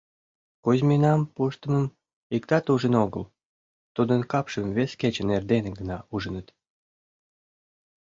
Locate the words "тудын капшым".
3.95-4.67